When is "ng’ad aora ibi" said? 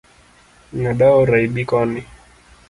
0.77-1.63